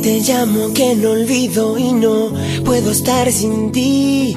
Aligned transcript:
Te 0.00 0.20
llamo, 0.20 0.72
que 0.72 0.94
no 0.94 1.10
olvido 1.10 1.78
y 1.78 1.92
no 1.92 2.32
puedo 2.64 2.90
estar 2.90 3.30
sin 3.30 3.72
ti. 3.72 4.34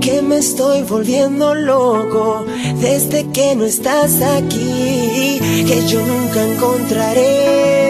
Que 0.00 0.22
me 0.22 0.38
estoy 0.38 0.82
volviendo 0.82 1.54
loco 1.54 2.44
desde 2.80 3.26
que 3.30 3.54
no 3.54 3.64
estás 3.64 4.20
aquí. 4.20 5.38
Que 5.66 5.84
yo 5.88 6.00
nunca 6.04 6.42
encontraré 6.42 7.83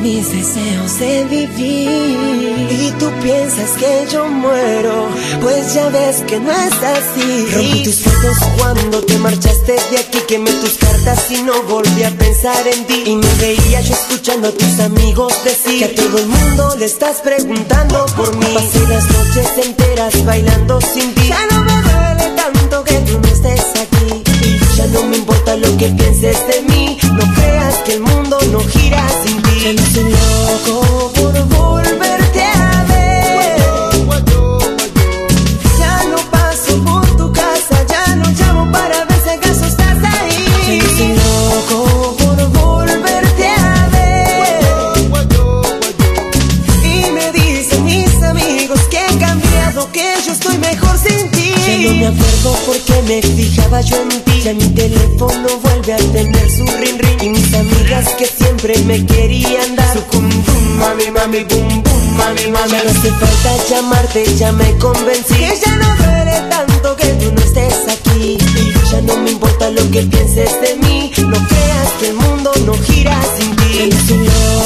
mis 0.00 0.30
deseos 0.30 0.98
de 0.98 1.24
vivir. 1.24 2.68
Y 2.70 2.92
tú 2.98 3.10
piensas 3.22 3.70
que 3.78 4.06
yo 4.10 4.26
muero, 4.28 5.08
pues 5.40 5.74
ya 5.74 5.88
ves 5.88 6.22
que 6.26 6.38
no 6.40 6.50
es 6.50 6.72
así. 6.72 7.46
Rompí 7.52 7.82
tus 7.84 8.00
fotos 8.00 8.38
cuando 8.58 9.02
te 9.02 9.18
marchaste 9.18 9.76
de 9.90 9.98
aquí, 9.98 10.18
quemé 10.26 10.50
tus 10.52 10.78
cartas 10.78 11.30
y 11.30 11.42
no 11.42 11.62
volví 11.64 12.02
a 12.02 12.10
pensar 12.10 12.66
en 12.66 12.86
ti. 12.86 13.02
Y 13.06 13.16
me 13.16 13.34
veía 13.34 13.80
yo 13.80 13.94
escuchando 13.94 14.48
a 14.48 14.52
tus 14.52 14.80
amigos 14.80 15.32
decir 15.44 15.78
que 15.78 15.84
a 15.84 15.94
todo 15.94 16.18
el 16.18 16.26
mundo 16.26 16.76
le 16.78 16.86
estás 16.86 17.20
preguntando 17.20 18.06
por 18.16 18.34
mí. 18.36 18.46
Pasé 18.54 18.86
las 18.88 19.04
noches 19.10 19.66
enteras 19.66 20.24
bailando 20.24 20.80
sin 20.80 21.14
ti. 21.14 21.28
Ya 21.28 21.46
no 21.50 21.64
me 21.64 21.72
duele 21.82 22.36
tanto 22.36 22.84
que 22.84 22.94
tú 23.00 23.18
no 23.20 23.28
estés 23.28 23.64
aquí. 23.80 24.22
Y 24.44 24.76
ya 24.76 24.86
no 24.88 25.02
me 25.04 25.16
importa 25.16 25.56
lo 25.56 25.76
que 25.76 25.88
pienses 25.88 26.38
de 26.46 26.62
mí. 26.62 26.98
No 27.02 27.34
creas 27.34 27.47
que 27.88 27.94
el 27.94 28.02
mundo 28.02 28.38
no 28.52 28.60
gira 28.60 29.06
sin 29.24 29.40
ti. 29.42 29.60
Ya 29.64 29.72
no 29.72 29.82
soy 29.92 30.10
loco 30.10 31.12
por 31.14 31.32
volverte 31.56 32.42
a 32.42 32.84
ver. 32.90 33.56
Ya 35.78 36.04
no 36.10 36.16
paso 36.30 36.84
por 36.84 37.06
tu 37.16 37.32
casa, 37.32 37.76
ya 37.88 38.16
no 38.16 38.28
llamo 38.38 38.70
para 38.70 39.04
ver 39.06 39.20
si 39.24 39.30
acaso 39.30 39.64
estás 39.64 39.98
ahí. 40.04 40.44
Ya 40.66 40.74
no 40.82 40.88
soy 40.98 41.12
loco 41.24 42.16
por 42.18 42.38
volverte 42.60 43.46
a 43.48 43.88
ver. 43.94 44.60
Y 46.84 47.10
me 47.10 47.32
dicen 47.32 47.84
mis 47.86 48.22
amigos 48.22 48.80
que 48.90 48.98
he 49.06 49.18
cambiado, 49.18 49.90
que 49.92 50.04
yo 50.26 50.32
estoy 50.32 50.58
mejor 50.58 50.98
sin 50.98 51.30
ti. 51.30 51.54
Ya 51.66 51.76
no 51.88 51.94
me 51.94 52.06
acuerdo 52.08 52.50
porque 52.66 53.02
me 53.08 53.22
fijaba 53.22 53.80
yo 53.80 53.96
en 54.02 54.22
ti. 54.24 54.40
Ya 54.42 54.52
mi 54.52 54.68
teléfono 54.74 55.48
vuelve 55.62 55.94
a 55.94 55.96
tener 55.96 56.50
su 56.50 56.66
ring 56.80 56.98
ring. 56.98 57.08
Amigas 57.88 58.14
que 58.14 58.26
siempre 58.26 58.78
me 58.84 59.04
querían 59.06 59.74
dar 59.74 59.94
su 59.94 60.02
cum 60.04 60.28
mami, 60.78 61.10
mami, 61.10 61.44
bum 61.44 61.82
bum, 61.82 62.16
mami, 62.16 62.46
mami. 62.50 62.70
Ya 62.70 62.84
no 62.84 62.90
hace 62.90 63.10
falta 63.10 63.56
llamarte, 63.68 64.24
ya 64.36 64.52
me 64.52 64.76
convencí. 64.78 65.34
Que 65.34 65.58
ya 65.64 65.74
no 65.76 65.96
duele 65.96 66.48
tanto 66.50 66.96
que 66.96 67.06
tú 67.14 67.32
no 67.32 67.40
estés 67.40 67.88
aquí. 67.88 68.36
Y 68.56 68.90
ya 68.90 69.00
no 69.02 69.16
me 69.16 69.30
importa 69.30 69.70
lo 69.70 69.90
que 69.90 70.02
pienses 70.02 70.60
de 70.60 70.76
mí. 70.82 71.12
No 71.18 71.38
creas 71.48 71.90
que 71.98 72.08
el 72.08 72.14
mundo 72.14 72.52
no 72.66 72.74
gira 72.74 73.18
sin 73.38 73.56
ti. 73.56 74.57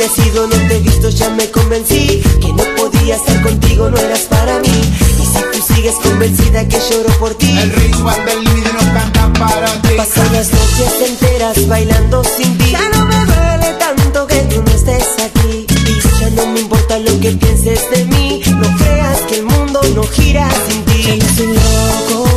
Te 0.00 0.06
has 0.06 0.26
ido, 0.26 0.46
no 0.46 0.56
te 0.66 0.76
he 0.76 0.80
visto, 0.80 1.10
ya 1.10 1.28
me 1.28 1.50
convencí 1.50 2.22
Que 2.40 2.48
no 2.54 2.64
podía 2.76 3.16
estar 3.16 3.42
contigo, 3.42 3.90
no 3.90 3.98
eras 3.98 4.20
para 4.20 4.58
mí. 4.60 4.80
Y 5.20 5.26
si 5.26 5.42
tú 5.52 5.74
sigues 5.74 5.96
convencida 5.96 6.66
que 6.66 6.78
lloro 6.90 7.10
por 7.18 7.34
ti 7.34 7.50
El 7.58 7.70
ritual 7.70 8.24
del 8.24 8.42
límite 8.44 8.72
no 8.72 8.94
canta 8.94 9.32
para 9.34 9.66
ti. 9.82 9.88
Paso 9.98 10.22
las 10.32 10.50
noches 10.52 11.06
enteras 11.06 11.68
bailando 11.68 12.22
sin 12.24 12.56
ti. 12.56 12.70
Ya 12.70 12.88
no 12.94 13.04
me 13.04 13.26
duele 13.26 13.76
tanto 13.78 14.26
que 14.26 14.36
tú 14.44 14.62
no 14.62 14.70
estés 14.70 15.06
aquí. 15.22 15.66
Y 15.68 16.20
ya 16.20 16.30
no 16.30 16.46
me 16.46 16.60
importa 16.60 16.98
lo 16.98 17.20
que 17.20 17.32
pienses 17.32 17.90
de 17.90 18.04
mí. 18.06 18.40
No 18.46 18.76
creas 18.78 19.18
que 19.28 19.36
el 19.36 19.44
mundo 19.44 19.82
no 19.94 20.02
gira 20.04 20.48
sin 20.66 20.82
ti. 20.84 21.02
Ya 21.02 21.16
no 21.16 21.36
soy 21.36 21.46
loco 21.48 22.29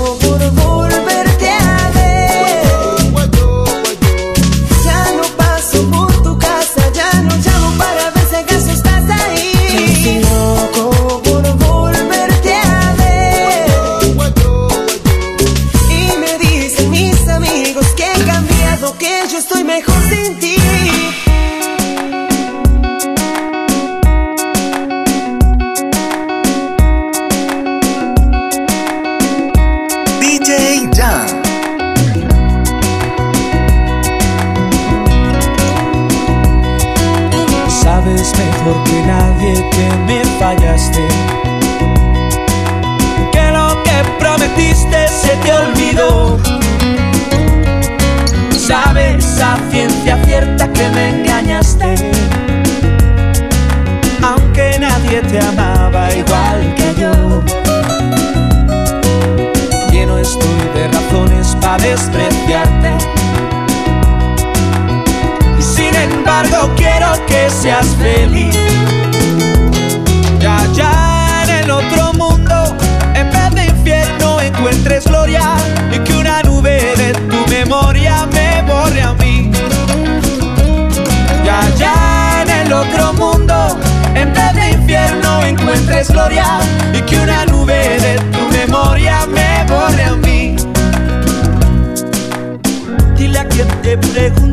quien 94.13 94.52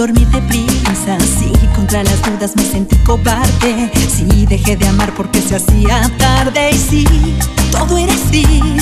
dormí 0.00 0.24
deprisa, 0.24 1.18
sí, 1.20 1.52
contra 1.76 2.02
las 2.02 2.22
dudas 2.22 2.56
me 2.56 2.62
sentí 2.62 2.96
cobarde, 3.04 3.90
sí, 4.08 4.46
dejé 4.46 4.74
de 4.74 4.88
amar 4.88 5.12
porque 5.14 5.42
se 5.42 5.56
hacía 5.56 6.10
tarde. 6.16 6.70
Y 6.70 6.78
sí, 6.78 7.04
todo 7.70 7.98
era 7.98 8.14
así. 8.14 8.79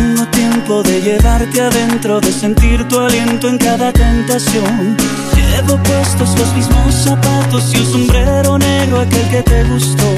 tengo 0.00 0.26
tiempo 0.28 0.82
de 0.82 1.02
llevarte 1.02 1.60
adentro, 1.60 2.20
de 2.20 2.32
sentir 2.32 2.88
tu 2.88 2.98
aliento 2.98 3.48
en 3.48 3.58
cada 3.58 3.92
tentación. 3.92 4.96
Llevo 5.36 5.76
puestos 5.82 6.38
los 6.38 6.54
mismos 6.54 6.94
zapatos 6.94 7.70
y 7.74 7.78
un 7.78 7.86
sombrero 7.86 8.58
negro 8.58 9.00
aquel 9.00 9.28
que 9.30 9.42
te 9.42 9.64
gustó. 9.64 10.08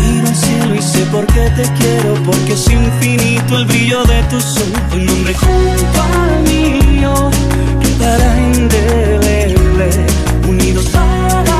Miro 0.00 0.26
al 0.26 0.34
cielo 0.34 0.74
y 0.74 0.82
sé 0.82 1.02
por 1.12 1.24
qué 1.26 1.44
te 1.58 1.64
quiero, 1.78 2.14
porque 2.24 2.54
es 2.54 2.68
infinito 2.68 3.58
el 3.58 3.66
brillo 3.66 4.02
de 4.04 4.22
tu 4.24 4.40
sol. 4.40 4.72
Tu 4.90 4.98
nombre 4.98 5.34
junto 5.34 5.98
al 6.22 6.42
mío 6.50 7.30
quedará 7.80 8.30
indeleble, 8.54 9.88
unidos 10.48 10.86
para 10.86 11.55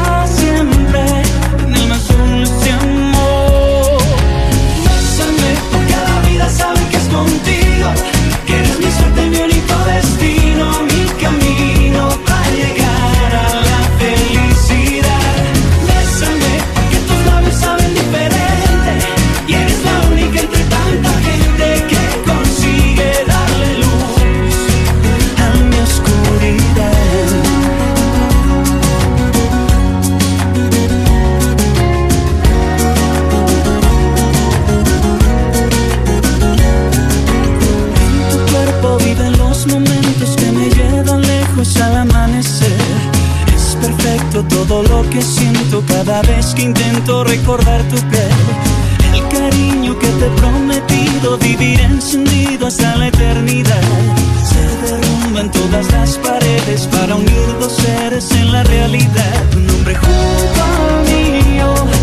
contigo. 7.17 8.16
que 45.11 45.23
siento 45.23 45.83
cada 45.87 46.23
vez 46.23 46.55
que 46.55 46.63
intento 46.63 47.25
recordar 47.25 47.83
tu 47.85 47.97
piel. 48.09 48.31
El 49.15 49.29
cariño 49.29 49.99
que 49.99 50.07
te 50.07 50.27
he 50.27 50.31
prometido 50.31 51.39
vivir 51.39 51.81
encendido 51.81 52.67
hasta 52.67 52.97
la 52.97 53.09
eternidad. 53.09 53.83
Se 54.51 54.93
derrumba 54.93 55.41
en 55.41 55.51
todas 55.51 55.91
las 55.93 56.19
paredes 56.19 56.87
para 56.89 57.15
unir 57.15 57.59
dos 57.61 57.73
seres 57.73 58.31
en 58.33 58.53
la 58.53 58.63
realidad. 58.65 59.45
Tu 59.51 59.61
nombre 59.61 59.95
junto 59.95 60.63
mío. 61.11 61.75
Oh, 61.75 61.96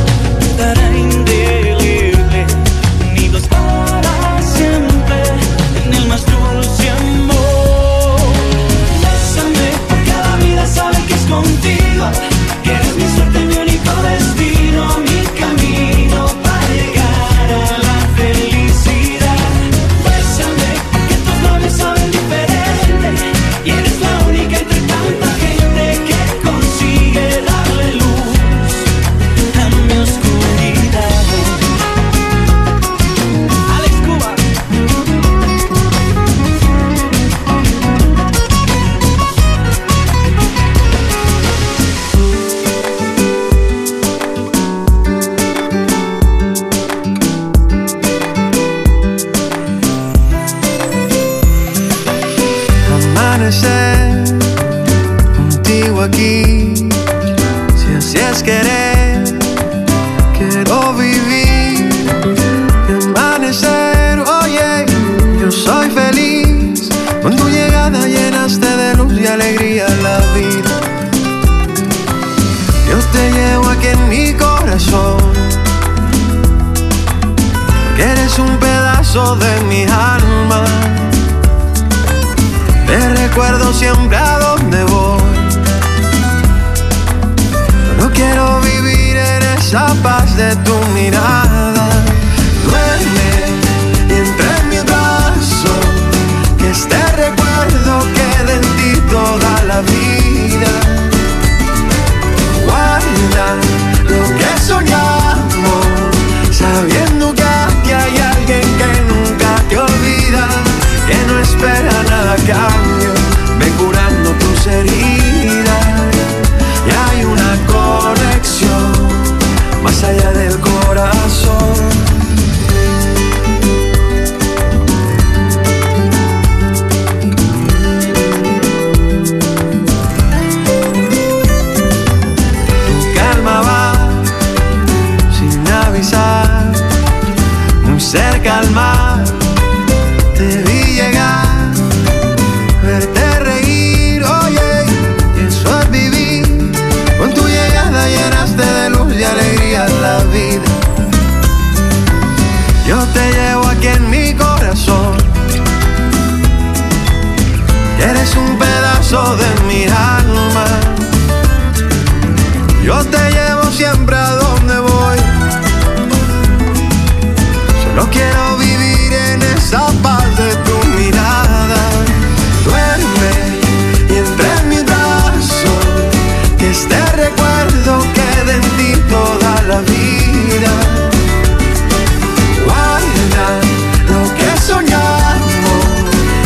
Guarda 182.63 183.59
lo 184.07 184.21
que 184.35 184.61
soñamos, 184.61 185.83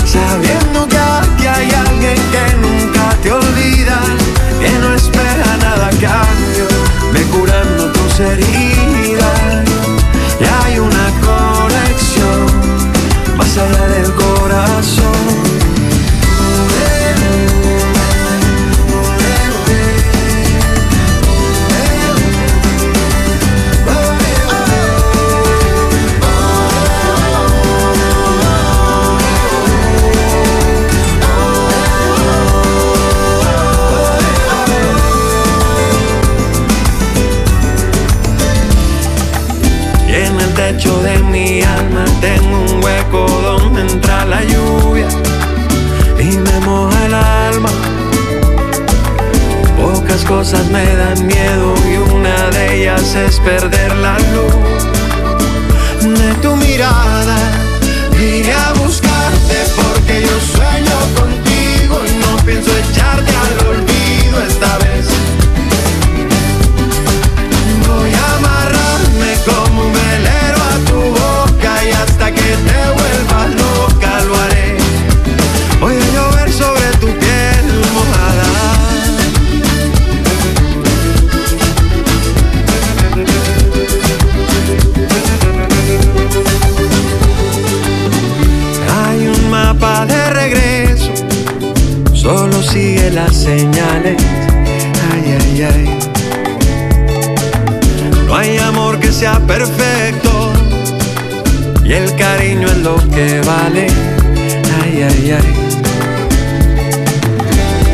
sabiendo 0.06 0.88
que 0.88 1.50
hay 1.50 1.70
alguien 1.72 2.16
que 2.32 2.56
nunca 2.62 3.18
te 3.22 3.32
olvida, 3.32 4.00
que 4.62 4.72
no 4.80 4.94
espera 4.94 5.58
nada 5.58 5.88
a 5.88 5.90
cambio, 5.90 6.68
me 7.12 7.22
curando 7.24 7.92
tus 7.92 8.20
heridas. 8.22 8.77
perder. 53.40 53.97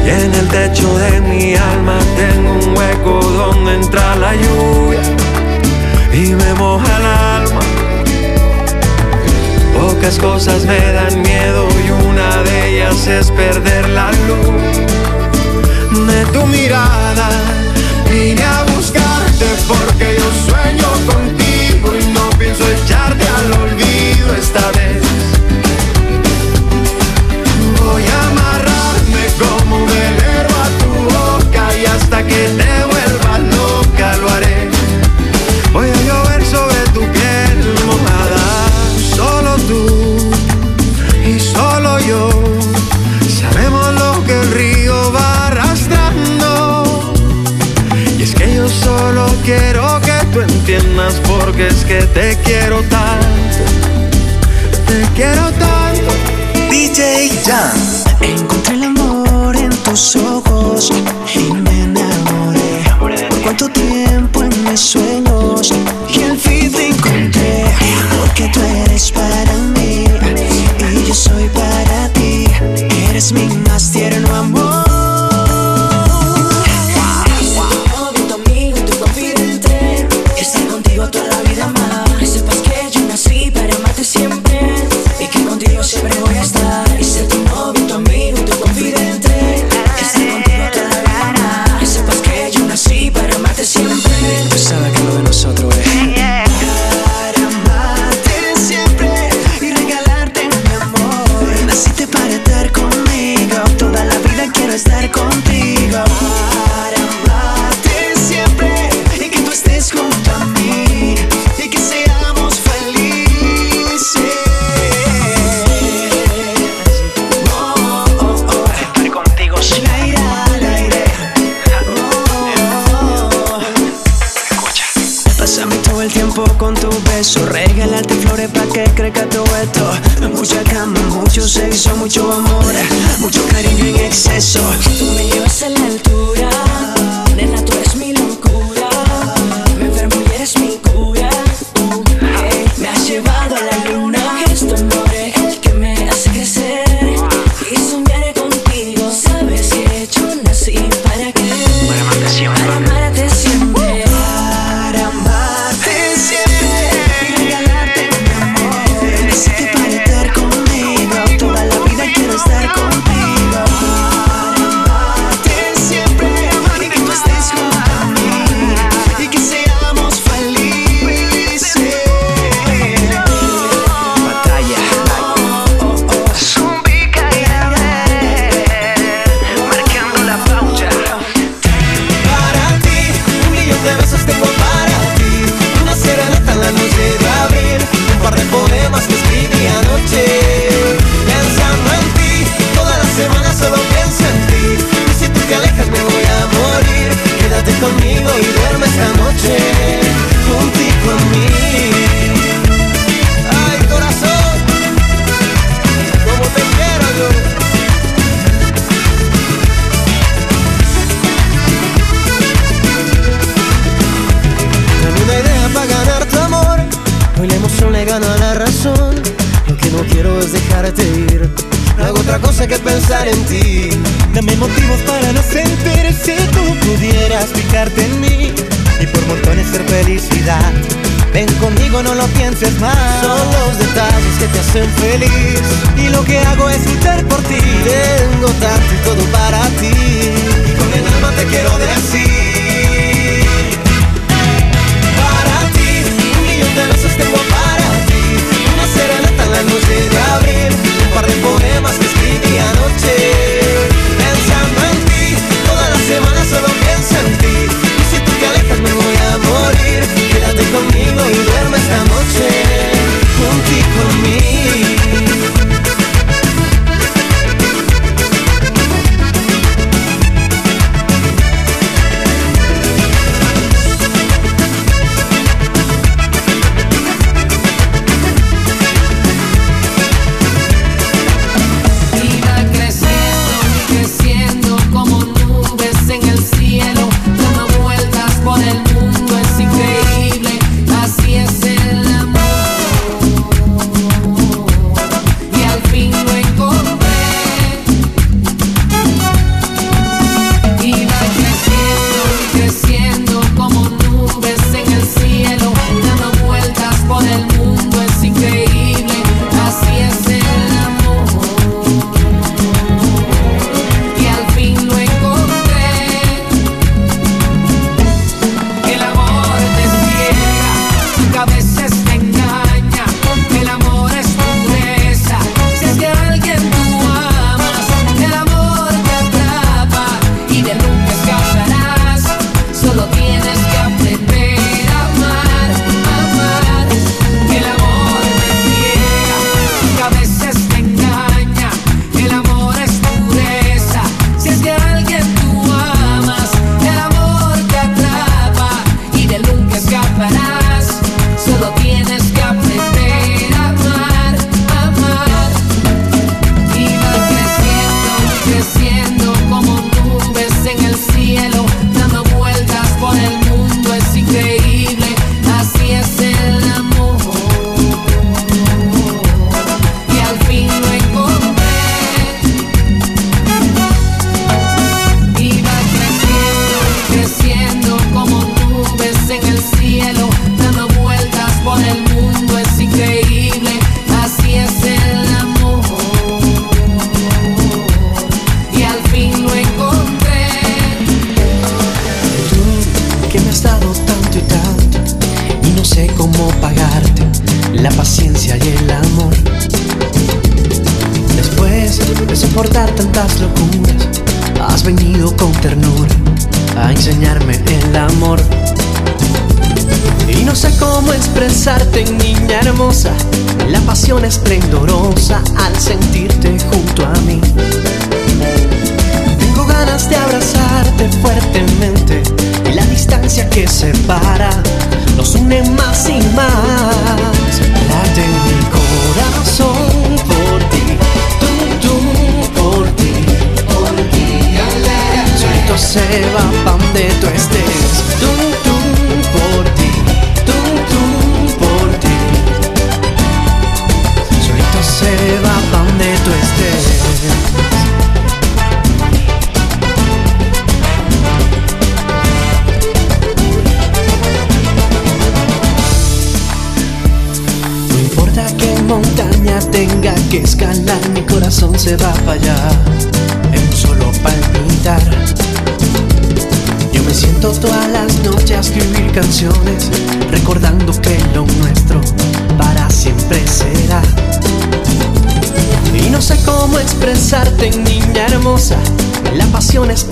Y 0.06 0.10
en 0.10 0.34
el 0.36 0.48
techo 0.50 0.98
de 1.00 1.20
mi 1.22 1.56
alma 1.56 1.98
tengo 2.15 2.51
un 2.53 2.77
hueco 2.77 3.20
donde 3.22 3.75
entra 3.75 4.15
la 4.18 4.36
lluvia 4.36 5.01
y 6.13 6.36
me 6.36 6.53
moja 6.53 6.86
el 6.98 7.06
alma. 7.06 7.62
Pocas 9.74 10.20
cosas 10.20 10.63
me 10.65 10.80
dan 10.94 11.20
miedo 11.24 11.68
y 11.84 11.89
una 11.89 12.44
de 12.44 12.70
ellas 12.70 13.08
es 13.08 13.32
perder 13.32 13.89
la 13.89 14.12
luz 14.27 14.77
de 16.08 16.25
tu 16.25 16.46
mirada. 16.46 17.30
Vine 18.12 18.44
a 18.44 18.63
buscarte 18.75 19.46
porque 19.68 20.18
yo 20.20 20.32
sueño 20.51 20.88
contigo 21.12 21.96
y 22.00 22.06
no 22.13 22.30
pienso 22.38 22.63
echarte 22.70 23.25
al 23.27 23.53
olvido. 23.53 24.36
Estar 24.36 24.73
que 51.63 51.70
es 51.70 51.86
que 51.86 52.01
te 52.08 52.38
quiero 52.43 52.82
tanto. 52.84 53.63
Te 54.86 55.01
quiero 55.15 55.50
tanto. 55.51 56.12
DJ 56.70 57.29
Jam. 57.46 57.72
Encontré 58.22 58.75
el 58.75 58.84
amor 58.84 59.55
en 59.55 59.70
tus 59.84 60.15
ojos 60.17 60.32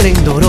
prendo 0.01 0.40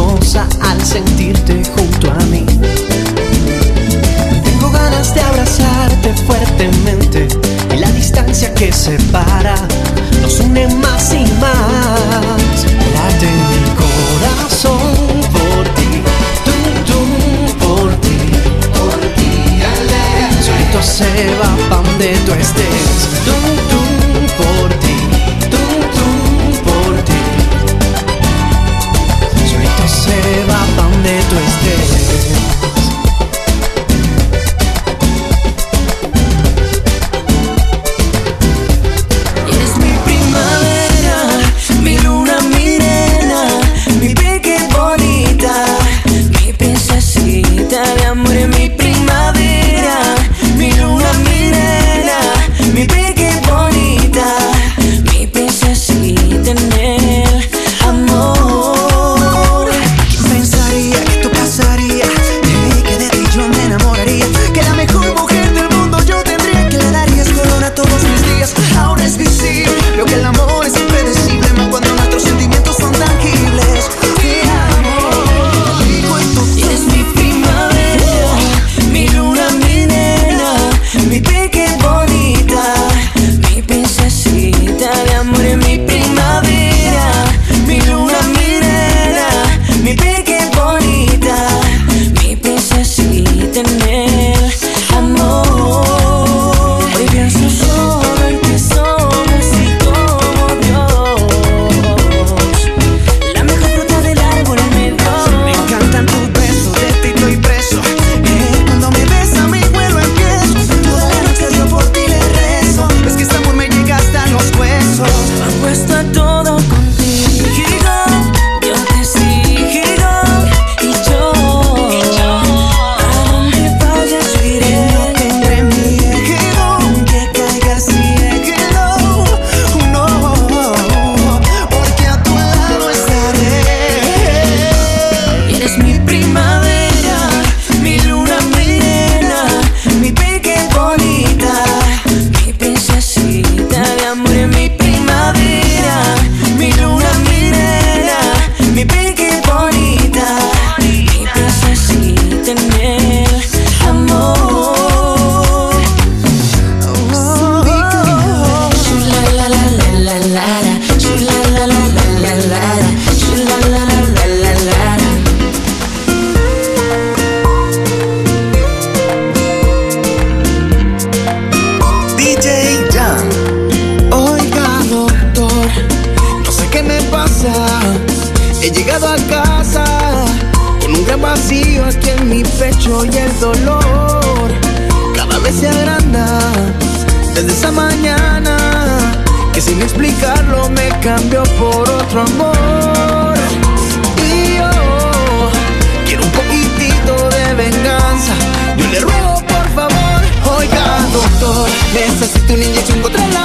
necesito 201.94 202.54
una 202.54 202.64
inyección 202.64 203.02
contra 203.02 203.24
el 203.24 203.41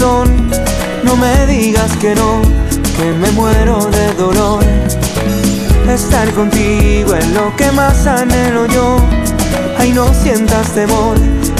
No 0.00 1.16
me 1.16 1.46
digas 1.46 1.92
que 2.00 2.14
no, 2.14 2.40
que 2.96 3.12
me 3.20 3.30
muero 3.32 3.78
de 3.86 4.12
dolor. 4.14 4.64
Estar 5.88 6.28
contigo 6.32 7.14
es 7.14 7.28
lo 7.28 7.54
que 7.56 7.70
más 7.72 8.06
anhelo 8.06 8.66
yo. 8.66 8.96
Ay, 9.78 9.92
no 9.92 10.12
sientas 10.14 10.68
temor, 10.74 11.16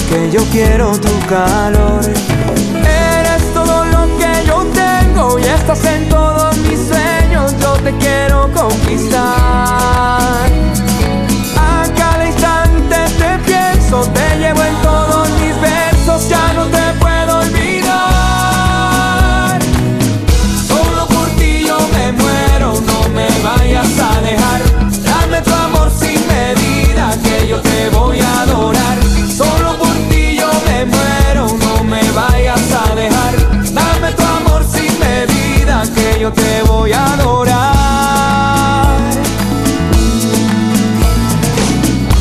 que 0.09 0.31
yo 0.33 0.43
quiero 0.51 0.93
tu 0.99 1.11
calor. 1.29 2.01
Eres 2.05 3.43
todo 3.53 3.85
lo 3.85 4.07
que 4.19 4.47
yo 4.47 4.65
tengo 4.73 5.39
y 5.39 5.43
estás 5.45 5.85
en 5.85 6.09
todos 6.09 6.57
mis 6.59 6.81
sueños. 6.81 7.55
Yo 7.61 7.75
te 7.85 7.93
quiero 7.99 8.51
conquistar. 8.53 9.23
A 11.57 11.85
cada 11.97 12.27
instante 12.27 12.97
te 13.19 13.39
pienso, 13.45 14.07
te 14.07 14.39
llevo 14.39 14.63
en 14.63 14.75
todos 14.83 15.29
mis 15.41 15.61
versos, 15.61 16.29
ya 16.29 16.53
no 16.55 16.65
te 16.67 16.92
yo 27.53 27.61
te 27.61 27.91
voy 27.91 28.19
a 28.19 28.43
adorar. 28.43 28.99
Solo 29.29 29.77
por 29.77 29.95
ti 30.09 30.37
yo 30.41 30.51
me 30.67 30.87
muero, 30.87 31.45
no 31.65 31.85
me 31.85 32.03
vayas 32.13 32.63
a 32.83 32.95
dejar. 32.95 33.35
Dame 33.75 34.11
tu 34.13 34.23
amor 34.23 34.65
sin 34.65 34.93
medida, 34.99 35.83
que 35.95 36.21
yo 36.21 36.33
te 36.33 36.63
voy 36.63 36.93
a 36.93 37.05
adorar. 37.13 38.97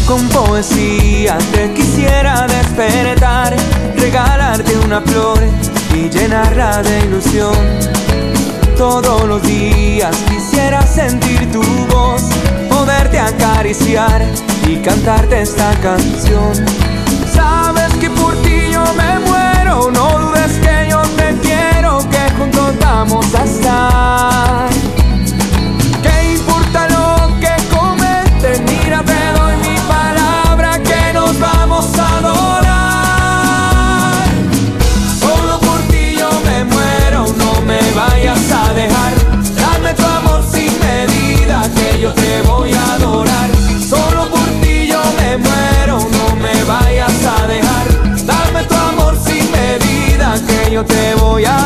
Con 0.06 0.28
poesía 0.28 1.38
te 1.54 1.74
quisiera 1.74 2.46
despertar, 2.48 3.56
regalarte 3.96 4.76
una 4.86 5.00
flor 5.00 5.40
y 5.96 6.10
llenarla 6.10 6.84
de 6.84 7.06
ilusión. 7.06 7.56
Todos 8.76 9.24
los 9.28 9.42
días 9.44 10.14
quisiera 10.28 10.86
sentir 10.86 11.50
tu 11.54 11.62
voz, 11.94 12.24
poderte 13.12 13.20
acariciar 13.20 14.26
y 14.68 14.78
cantarte 14.78 15.42
esta 15.42 15.72
canción. 15.82 16.54
Sabes 17.34 17.94
que 18.00 18.10
por 18.10 18.34
ti 18.42 18.72
yo 18.72 18.84
me 18.94 19.20
muero, 19.20 19.92
no 19.92 20.20
dudes 20.20 20.60
que 20.60 20.90
yo 20.90 21.02
te 21.18 21.36
quiero, 21.42 22.00
que 22.10 22.32
juntos 22.38 22.76
vamos 22.80 23.26
a 23.36 23.44
estar. 23.44 24.81
Te 50.84 51.16
voy 51.16 51.46
a 51.46 51.61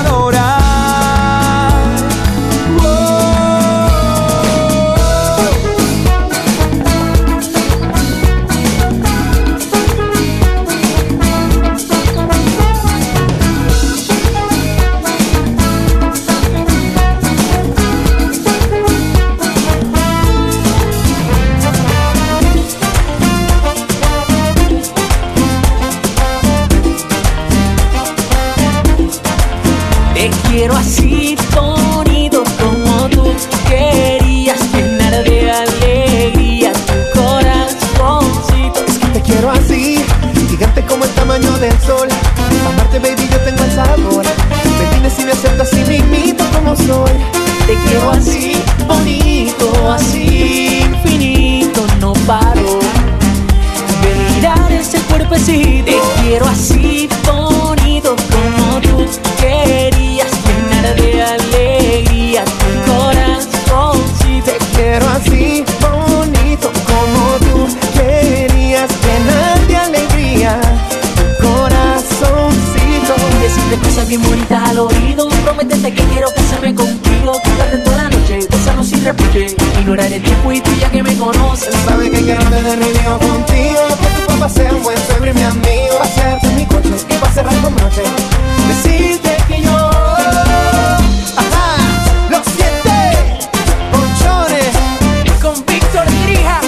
ese 55.35 55.53
cuerpecito. 55.53 55.85
Te 55.85 56.21
quiero 56.21 56.45
así 56.45 57.09
bonito 57.25 58.15
como 58.31 58.81
tú 58.81 59.05
querías 59.39 60.31
llenar 60.45 60.95
de 60.95 61.23
alegría 61.23 62.43
tu 62.45 62.91
corazoncito. 62.91 64.51
Te 64.51 64.57
quiero 64.75 65.07
así 65.09 65.63
bonito 65.81 66.71
como 66.85 67.37
tú 67.39 67.67
querías 67.93 68.89
llenar 69.03 69.67
de 69.67 69.77
alegría 69.77 70.59
tu 71.15 71.47
corazoncito. 71.47 73.13
Decirte 73.41 73.77
cosas 73.87 74.07
bien 74.07 74.23
bonitas 74.23 74.69
al 74.69 74.79
oído 74.79 75.27
Prométete 75.43 75.93
que 75.93 76.03
quiero 76.05 76.29
casarme 76.33 76.73
contigo 76.73 77.39
Quedarte 77.43 77.77
toda 77.77 77.97
la 77.97 78.09
noche, 78.09 78.39
besarnos 78.49 78.87
sin 78.87 79.03
reproche 79.03 79.55
Ignorar 79.79 80.11
el 80.11 80.21
tiempo 80.23 80.51
y 80.51 80.61
tú 80.61 80.71
ya 80.79 80.89
que 80.89 81.03
me 81.03 81.15
conoces 81.15 81.75
Sabes 81.85 82.09
que 82.09 82.21
quiero 82.21 82.43
tener 82.45 82.79
lío 82.79 83.19
contigo 83.19 84.24
Tu 84.45 84.51
papá 84.51 84.61
sea 84.61 84.75
un 84.75 84.83
buen 84.83 84.97
suegro 85.07 85.31
y 85.31 85.33
mi 85.33 85.41
amigo 85.41 85.97
Pasearte 85.97 86.45
en 86.45 86.55
mi 86.55 86.65
coche 86.67 86.89
y 87.09 87.13
pa' 87.15 87.31
cerrar 87.31 87.55
con 87.61 87.75
noche 87.77 88.03
Decirte 88.67 89.37
que 89.47 89.61
yo 89.63 89.75
Ajá, 91.35 91.77
los 92.29 92.41
siete 92.55 93.39
Ponchones 93.91 95.41
Con 95.41 95.65
Víctor 95.65 96.05
Dirija. 96.11 96.61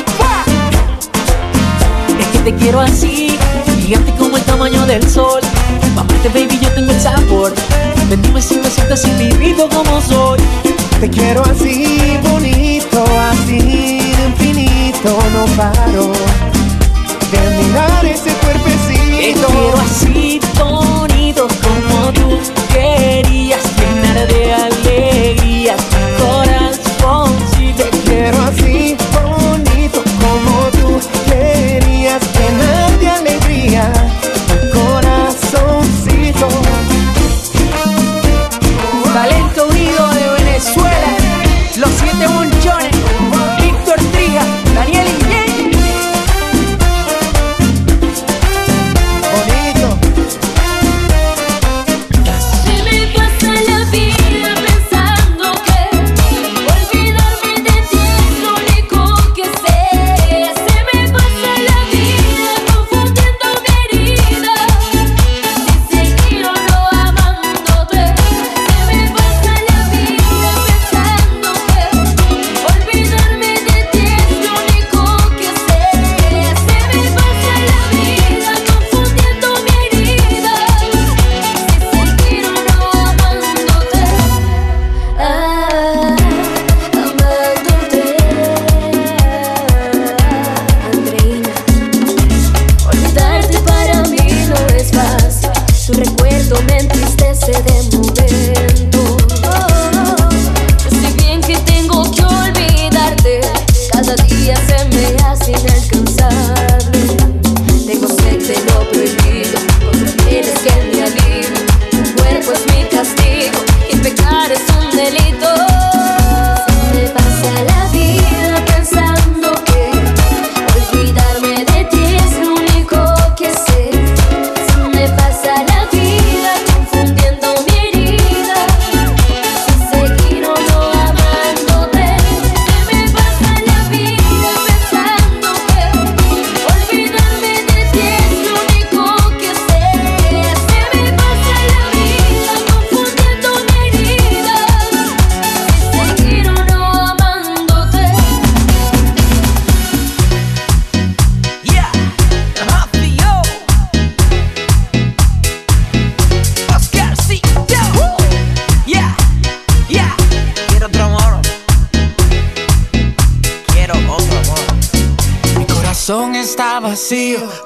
Es 2.20 2.28
que 2.28 2.40
te 2.40 2.56
quiero 2.56 2.80
así 2.80 3.38
Gigante 3.80 4.12
como 4.14 4.38
el 4.38 4.44
tamaño 4.44 4.84
del 4.88 5.08
sol. 5.08 5.42
Pa' 5.94 6.02
amarte 6.02 6.30
baby 6.30 6.60
yo 6.60 6.70
tengo 6.72 6.92
el 6.92 7.00
sabor. 7.00 7.54
Ven 8.10 8.22
dime 8.24 8.42
si 8.42 8.56
me 8.56 8.72
sientas 8.72 9.06
infinito 9.06 9.70
como 9.70 10.02
soy. 10.02 10.40
Te 11.00 11.10
quiero 11.12 11.44
así 11.44 12.18
bonito, 12.24 13.06
así 13.30 14.14
infinito, 14.26 15.16
no 15.32 15.46
paro 15.56 16.47
de 17.32 17.50
mirar 17.64 18.06
ese 18.06 18.32
cuerpecito. 18.36 19.18
Te 19.18 19.34
quiero 19.34 19.74
así 19.80 20.40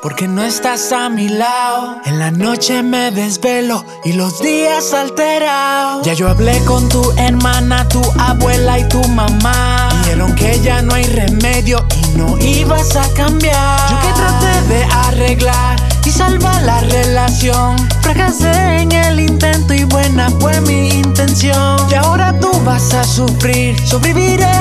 porque 0.02 0.28
no 0.28 0.44
estás 0.44 0.92
a 0.92 1.08
mi 1.08 1.30
lado. 1.30 2.02
En 2.04 2.20
la 2.20 2.32
noche 2.32 2.84
me 2.84 3.12
desvelo 3.12 3.86
y 4.04 4.12
los 4.12 4.42
días 4.42 4.94
alterados. 4.94 6.06
Ya 6.06 6.14
yo 6.14 6.28
hablé 6.28 6.60
con 6.66 6.90
tu 6.90 7.02
hermana, 7.16 7.88
tu 7.88 8.02
abuela 8.20 8.78
y 8.78 8.88
tu 8.90 9.02
mamá. 9.08 9.90
Dijeron 10.04 10.36
que 10.36 10.60
ya 10.60 10.82
no 10.82 10.96
hay 10.96 11.06
remedio 11.06 11.86
y 11.96 12.18
no 12.18 12.38
ibas 12.40 12.98
a 12.98 13.08
cambiar. 13.14 13.80
Yo 13.90 14.00
que 14.02 14.14
traté 14.14 14.74
de 14.74 14.84
arreglar 14.84 15.80
y 16.04 16.12
salvar 16.12 16.62
la 16.64 16.82
relación. 16.82 17.78
Fracasé 18.02 18.82
en 18.82 18.92
el 18.92 19.22
intento 19.22 19.74
y 19.74 19.86
buena 19.86 20.30
fue 20.42 20.60
mi 20.62 20.90
intención. 20.90 21.78
Y 21.90 21.94
ahora 21.94 22.38
tú 22.38 22.52
vas 22.66 22.94
a 22.94 23.06
sufrir, 23.06 23.80
sobreviviré 23.88 24.52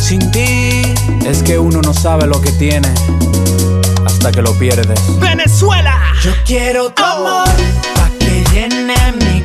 sin 0.00 0.30
ti. 0.30 0.82
Es 1.26 1.42
que 1.42 1.58
uno 1.58 1.82
no 1.82 1.92
sabe 1.92 2.26
lo 2.26 2.40
que 2.40 2.52
tiene 2.52 2.88
hasta 4.24 4.40
que 4.40 4.42
lo 4.42 4.54
pierdes. 4.58 4.98
Venezuela. 5.20 6.00
Yo 6.22 6.32
quiero 6.46 6.90
tu 6.90 7.02
amor 7.02 7.46
pa' 7.94 8.10
que 8.18 8.42
llene 8.52 8.96
mi 9.20 9.43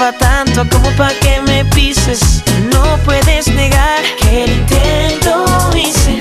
pa' 0.00 0.12
tanto 0.12 0.66
como 0.70 0.90
pa' 0.96 1.12
que 1.20 1.42
me 1.42 1.62
pises. 1.66 2.42
No 2.72 2.96
puedes 3.04 3.48
negar 3.48 4.00
que 4.18 4.44
el 4.44 4.52
intento 4.52 5.44
hice. 5.76 6.18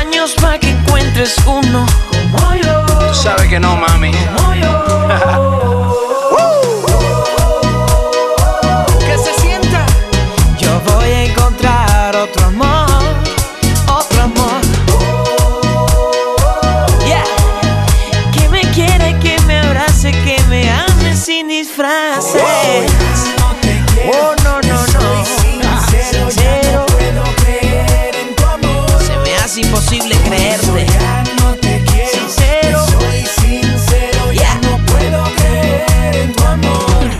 Años 0.00 0.34
pa' 0.40 0.58
que 0.58 0.70
encuentres 0.70 1.36
uno 1.44 1.84
como 2.10 2.54
yo. 2.54 2.86
Tú 2.86 3.14
sabes 3.14 3.48
que 3.48 3.60
no, 3.60 3.76
mami. 3.76 4.12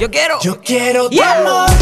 Yo 0.07 0.11
quiero. 0.13 0.39
Yo 0.41 0.61
quiero 0.61 1.09
tu 1.09 1.17
Yeah. 1.17 1.41
amor 1.41 1.76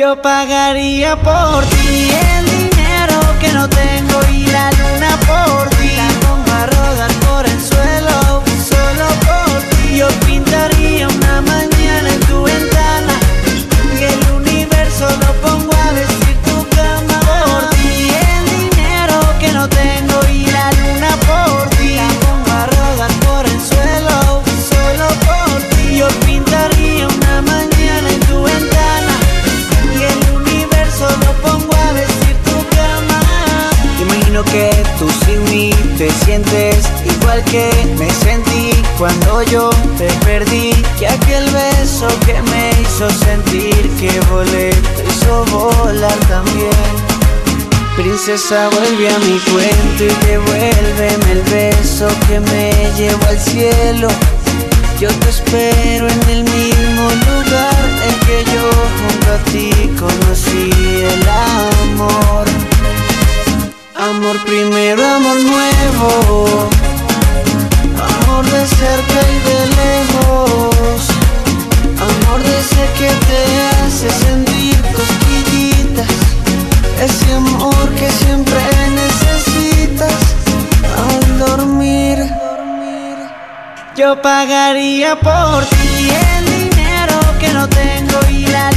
Yo 0.00 0.16
pagaría 0.16 1.14
por 1.14 1.62
ti 1.66 2.08
el 2.10 2.44
dinero 2.46 3.20
que 3.38 3.52
no 3.52 3.68
tengo 3.68 4.18
y 4.32 4.46
la 4.46 4.70
luna 4.70 5.10
por 5.28 5.68
ti. 5.76 5.90
La 5.94 6.08
pongo 6.24 6.52
a 6.52 6.64
rodar 6.64 7.12
por 7.26 7.44
el 7.44 7.60
suelo 7.60 8.42
solo 8.72 9.06
por 9.28 9.60
ti. 9.68 9.98
Yo 9.98 10.08
pintaría 10.24 11.06
una 11.06 11.42
mañana 11.42 12.14
en 12.14 12.20
tu 12.20 12.42
ventana 12.44 13.12
y 14.00 14.04
el 14.04 14.20
universo 14.40 15.06
lo 15.20 15.32
pongo 15.46 15.59
Imagino 34.30 34.52
que 34.52 34.70
tú 34.96 35.08
sin 35.24 35.42
mí 35.50 35.70
te 35.98 36.08
sientes 36.24 36.88
igual 37.04 37.42
que 37.46 37.68
me 37.98 38.08
sentí 38.10 38.70
cuando 38.96 39.42
yo 39.42 39.70
te 39.98 40.06
perdí. 40.24 40.70
Que 41.00 41.08
aquel 41.08 41.44
beso 41.50 42.06
que 42.24 42.40
me 42.42 42.70
hizo 42.80 43.10
sentir 43.10 43.90
que 43.98 44.20
volé, 44.30 44.70
te 44.70 45.02
hizo 45.02 45.44
volar 45.46 46.16
también. 46.28 46.70
Princesa, 47.96 48.68
vuelve 48.68 49.08
a 49.08 49.18
mi 49.18 49.38
cuento 49.50 50.04
y 50.04 50.26
devuélveme 50.26 51.32
el 51.32 51.42
beso 51.50 52.06
que 52.28 52.38
me 52.38 52.70
llevó 52.96 53.26
al 53.26 53.40
cielo. 53.40 54.08
Yo 55.00 55.08
te 55.08 55.28
espero 55.28 56.08
en 56.08 56.30
el 56.30 56.44
mismo 56.44 57.08
lugar 57.26 57.84
en 58.06 58.14
que 58.26 58.44
yo 58.52 58.70
junto 59.00 59.32
a 59.32 59.38
ti 59.50 59.70
conocí 59.98 60.70
el 61.02 61.28
amor. 61.28 62.69
Amor 64.00 64.42
primero, 64.46 65.04
amor 65.06 65.36
nuevo. 65.36 66.68
Amor 67.98 68.44
de 68.46 68.66
cerca 68.66 69.20
y 69.28 69.38
de 69.48 69.60
lejos. 69.80 71.08
Amor 72.00 72.42
de 72.42 72.58
ese 72.58 72.84
que 72.98 73.10
te 73.28 73.42
hace 73.84 74.08
sentir 74.24 74.80
cosquillitas. 74.96 76.08
Ese 76.98 77.34
amor 77.34 77.88
que 77.90 78.10
siempre 78.10 78.60
necesitas 79.02 80.14
al 80.96 81.38
dormir. 81.38 82.18
Yo 83.96 84.20
pagaría 84.22 85.14
por 85.20 85.62
ti 85.66 86.08
el 86.38 86.44
dinero 86.46 87.18
que 87.38 87.52
no 87.52 87.68
tengo 87.68 88.18
y 88.30 88.46
la 88.46 88.70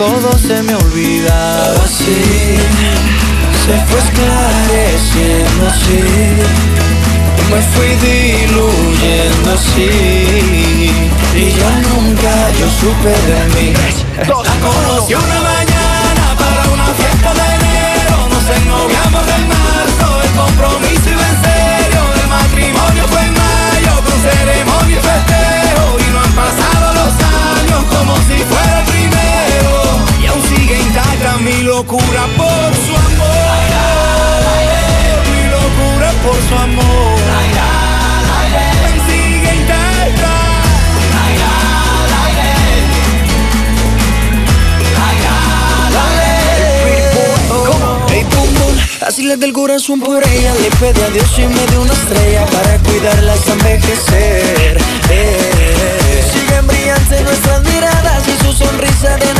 todo 0.00 0.32
se 0.38 0.62
me 0.62 0.74
olvidaba. 0.74 1.84
Así 1.84 2.56
se 3.66 3.76
fue 3.86 4.00
esclareciendo 4.00 5.66
así. 5.68 6.00
Me 7.50 7.60
fui 7.72 7.90
diluyendo 8.06 9.52
así. 9.52 10.90
Y 11.36 11.50
ya 11.52 11.72
nunca 11.90 12.32
yo 12.58 12.66
supe 12.80 13.14
de 13.28 13.40
mí. 13.54 13.74
La 14.26 14.54
conocí 14.66 15.14
una 15.14 15.49
le 49.30 49.36
del 49.36 49.52
corazón 49.52 50.00
por 50.00 50.22
ella 50.26 50.54
Le 50.54 50.70
pedí 50.78 51.00
a 51.02 51.10
Dios 51.10 51.38
y 51.38 51.42
me 51.42 51.66
dio 51.66 51.82
una 51.82 51.92
estrella 51.92 52.46
Para 52.46 52.78
cuidarla 52.78 53.32
hasta 53.32 53.52
envejecer 53.52 54.78
eh. 55.10 56.24
Siguen 56.32 56.66
brillantes 56.66 57.22
nuestras 57.22 57.62
miradas 57.62 58.22
Y 58.28 58.44
su 58.44 58.52
sonrisa 58.52 59.16
de 59.18 59.39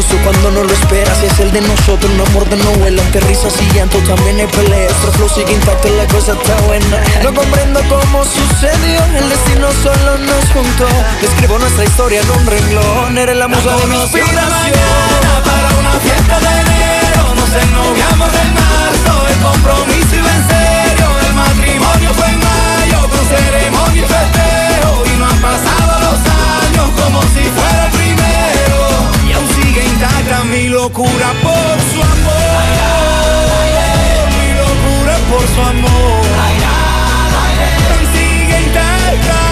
Justo 0.00 0.16
cuando 0.24 0.50
no 0.52 0.64
lo 0.64 0.72
esperas 0.72 1.22
es 1.22 1.38
el 1.40 1.52
de 1.52 1.60
nosotros 1.60 2.10
Un 2.10 2.26
amor 2.26 2.48
de 2.48 2.56
novela, 2.56 3.02
aunque 3.02 3.20
risas 3.20 3.52
y 3.60 3.70
llanto 3.74 3.98
También 3.98 4.40
hay 4.40 4.46
peleas, 4.46 4.90
nuestro 4.92 5.12
flow 5.12 5.28
sigue 5.28 5.52
intacto 5.52 5.90
La 5.90 6.06
cosa 6.06 6.32
está 6.32 6.56
buena. 6.62 7.04
No 7.22 7.34
comprendo 7.34 7.80
cómo 7.86 8.24
sucedió 8.24 9.04
El 9.14 9.28
destino 9.28 9.68
solo 9.82 10.16
nos 10.16 10.44
juntó. 10.54 10.88
Describo 11.20 11.58
nuestra 11.58 11.84
historia 11.84 12.22
en 12.22 12.30
un 12.30 12.46
renglón 12.46 13.18
Eres 13.18 13.36
la 13.36 13.46
musa 13.46 13.76
de 13.76 13.86
mi 13.88 14.00
inspiración. 14.00 14.40
Para 15.44 15.68
una 15.78 15.92
fiesta 16.00 16.40
de 16.40 16.48
enero 16.48 17.34
Nos 17.36 17.52
ennoviamos 17.62 18.30
en 18.40 18.54
marzo 18.54 19.28
El 19.28 19.38
compromiso 19.44 20.16
iba 20.16 20.32
en 20.32 20.48
serio 20.48 21.08
El 21.28 21.34
matrimonio 21.34 22.14
fue 22.14 22.26
en 22.26 22.38
mayo 22.38 23.06
Con 23.06 23.28
ceremonia 23.28 24.02
y 24.02 24.08
festejo 24.08 25.02
Y 25.12 25.18
no 25.18 25.26
han 25.26 25.40
pasado 25.42 25.92
los 26.08 26.20
años 26.24 26.88
Como 26.96 27.20
si 27.20 27.44
fuera 27.52 27.89
Instagram 30.00 30.48
mi 30.50 30.68
locura 30.68 31.32
por 31.42 31.76
su 31.92 32.00
amor. 32.02 32.32
Ay. 32.58 33.18
Mi 34.32 34.48
locura 34.54 35.14
por 35.30 35.46
su 35.46 35.60
amor. 35.60 36.24
Ay, 36.42 36.56
ay, 36.56 37.32
ay, 37.44 37.56
ay. 37.66 37.80
Me 37.90 38.04
sigue 38.18 38.56
Instagram. 38.62 39.49